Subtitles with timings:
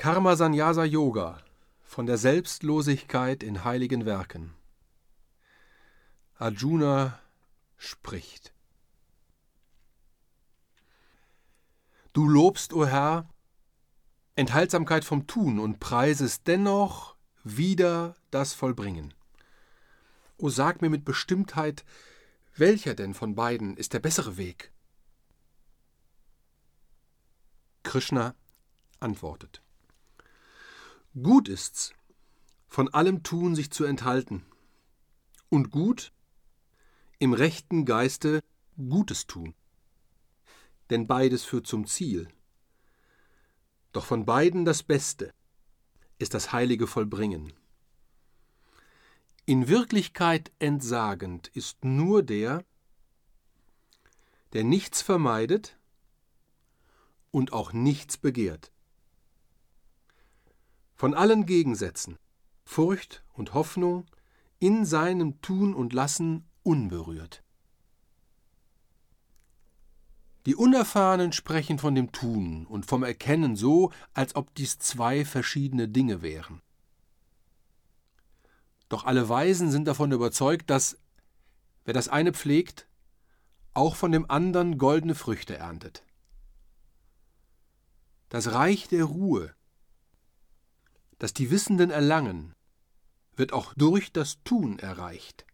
[0.00, 1.42] Karma Sannyasa Yoga
[1.82, 4.54] von der Selbstlosigkeit in heiligen Werken.
[6.38, 7.20] Arjuna
[7.76, 8.54] spricht.
[12.14, 13.28] Du lobst, o Herr,
[14.36, 19.12] Enthaltsamkeit vom Tun und preisest dennoch wieder das Vollbringen.
[20.38, 21.84] O sag mir mit Bestimmtheit,
[22.56, 24.72] welcher denn von beiden ist der bessere Weg?
[27.82, 28.34] Krishna
[28.98, 29.60] antwortet.
[31.14, 31.92] Gut ist's,
[32.68, 34.46] von allem Tun sich zu enthalten.
[35.48, 36.12] Und gut,
[37.18, 38.44] im rechten Geiste
[38.76, 39.54] Gutes tun.
[40.88, 42.28] Denn beides führt zum Ziel.
[43.92, 45.34] Doch von beiden das Beste
[46.20, 47.52] ist das heilige Vollbringen.
[49.46, 52.64] In Wirklichkeit entsagend ist nur der,
[54.52, 55.76] der nichts vermeidet
[57.32, 58.70] und auch nichts begehrt.
[61.00, 62.18] Von allen Gegensätzen,
[62.62, 64.04] Furcht und Hoffnung,
[64.58, 67.42] in seinem Tun und Lassen unberührt.
[70.44, 75.88] Die Unerfahrenen sprechen von dem Tun und vom Erkennen so, als ob dies zwei verschiedene
[75.88, 76.60] Dinge wären.
[78.90, 80.98] Doch alle Weisen sind davon überzeugt, dass
[81.86, 82.86] wer das eine pflegt,
[83.72, 86.04] auch von dem anderen goldene Früchte erntet.
[88.28, 89.54] Das Reich der Ruhe,
[91.20, 92.54] das die Wissenden erlangen,
[93.36, 95.46] wird auch durch das Tun erreicht.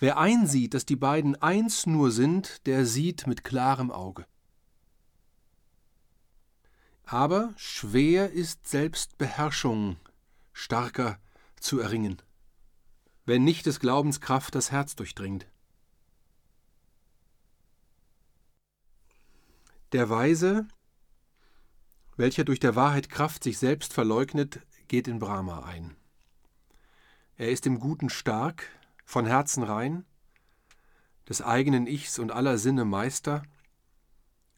[0.00, 4.26] Wer einsieht, dass die beiden eins nur sind, der sieht mit klarem Auge.
[7.04, 9.96] Aber schwer ist Selbstbeherrschung
[10.52, 11.20] starker
[11.60, 12.22] zu erringen,
[13.26, 15.46] wenn nicht des Glaubens Kraft das Herz durchdringt.
[19.92, 20.66] Der Weise,
[22.16, 25.96] welcher durch der Wahrheit Kraft sich selbst verleugnet, geht in Brahma ein.
[27.36, 28.70] Er ist im Guten stark,
[29.04, 30.04] von Herzen rein,
[31.28, 33.42] des eigenen Ichs und aller Sinne Meister,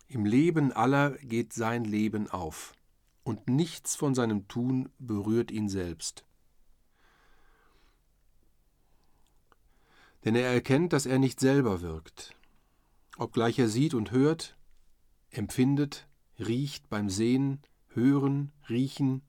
[0.08, 2.74] im Leben aller geht sein Leben auf,
[3.24, 6.24] und nichts von seinem Tun berührt ihn selbst.
[10.24, 12.34] Denn er erkennt, dass er nicht selber wirkt,
[13.16, 14.56] obgleich er sieht und hört,
[15.30, 16.06] empfindet,
[16.38, 19.22] riecht beim Sehen, Hören, Riechen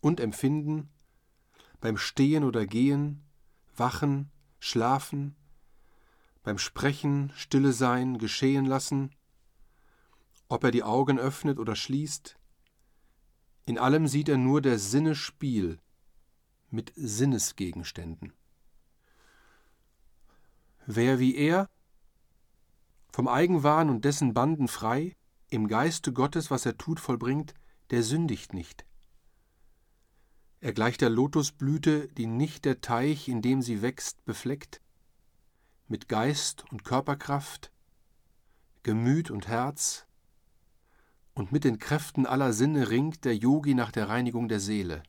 [0.00, 0.90] und Empfinden,
[1.80, 3.22] beim Stehen oder Gehen,
[3.76, 5.34] Wachen, Schlafen,
[6.42, 9.10] beim Sprechen, Stille sein, geschehen lassen,
[10.48, 12.38] ob er die Augen öffnet oder schließt,
[13.66, 15.78] in allem sieht er nur der Sinne Spiel
[16.70, 18.34] mit Sinnesgegenständen.
[20.86, 21.70] Wer wie er,
[23.10, 25.16] vom Eigenwahn und dessen Banden frei,
[25.54, 27.54] im Geiste Gottes, was er tut, vollbringt,
[27.90, 28.84] der sündigt nicht.
[30.60, 34.80] Er gleicht der Lotusblüte, die nicht der Teich, in dem sie wächst, befleckt,
[35.86, 37.70] mit Geist und Körperkraft,
[38.82, 40.06] Gemüt und Herz,
[41.34, 45.02] und mit den Kräften aller Sinne ringt der Yogi nach der Reinigung der Seele.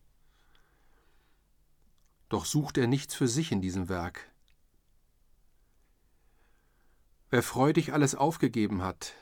[2.30, 4.32] Doch sucht er nichts für sich in diesem Werk.
[7.30, 9.16] Wer freudig alles aufgegeben hat,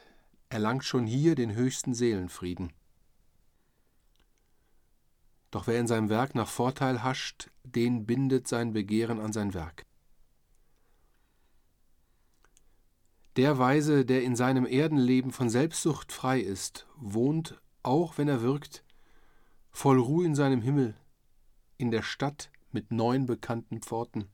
[0.53, 2.71] erlangt schon hier den höchsten Seelenfrieden.
[5.50, 9.83] Doch wer in seinem Werk nach Vorteil hascht, den bindet sein Begehren an sein Werk.
[13.35, 18.83] Der Weise, der in seinem Erdenleben von Selbstsucht frei ist, wohnt, auch wenn er wirkt,
[19.71, 20.95] voll Ruhe in seinem Himmel,
[21.77, 24.29] in der Stadt mit neun bekannten Pforten.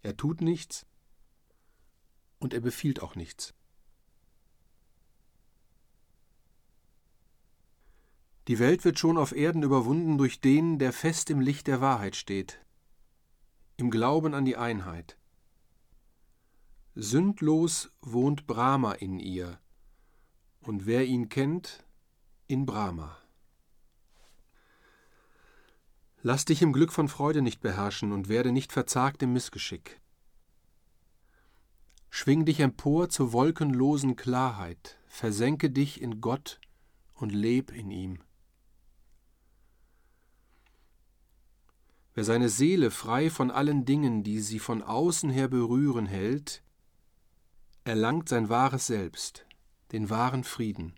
[0.00, 0.86] Er tut nichts
[2.38, 3.52] und er befiehlt auch nichts.
[8.48, 12.14] Die Welt wird schon auf Erden überwunden durch den, der fest im Licht der Wahrheit
[12.14, 12.60] steht,
[13.76, 15.18] im Glauben an die Einheit.
[16.94, 19.58] Sündlos wohnt Brahma in ihr,
[20.60, 21.84] und wer ihn kennt,
[22.46, 23.18] in Brahma.
[26.22, 30.00] Lass dich im Glück von Freude nicht beherrschen und werde nicht verzagt im Missgeschick.
[32.10, 36.60] Schwing dich empor zur wolkenlosen Klarheit, versenke dich in Gott
[37.14, 38.20] und leb in ihm.
[42.16, 46.62] Wer seine Seele frei von allen Dingen, die sie von außen her berühren, hält,
[47.84, 49.44] erlangt sein wahres Selbst,
[49.92, 50.94] den wahren Frieden,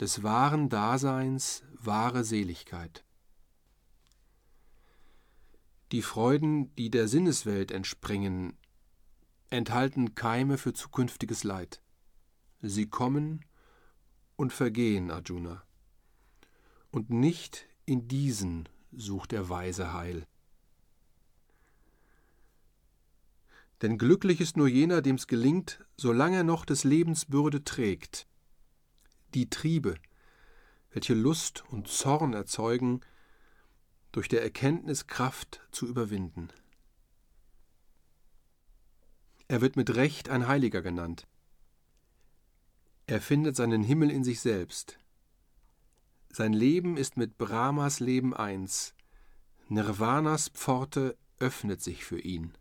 [0.00, 3.04] des wahren Daseins wahre Seligkeit.
[5.92, 8.58] Die Freuden, die der Sinneswelt entspringen,
[9.50, 11.80] enthalten Keime für zukünftiges Leid.
[12.60, 13.44] Sie kommen
[14.34, 15.62] und vergehen, Arjuna.
[16.90, 20.26] und nicht in diesen sucht der Weise Heil.
[23.82, 28.26] Denn glücklich ist nur jener, dem's gelingt, solange er noch des Lebens Bürde trägt,
[29.34, 29.94] die Triebe,
[30.90, 33.00] welche Lust und Zorn erzeugen,
[34.10, 36.48] durch der Erkenntnis Kraft zu überwinden.
[39.46, 41.26] Er wird mit Recht ein Heiliger genannt.
[43.06, 44.97] Er findet seinen Himmel in sich selbst.
[46.30, 48.94] Sein Leben ist mit Brahmas Leben eins.
[49.68, 52.52] Nirvanas Pforte öffnet sich für ihn.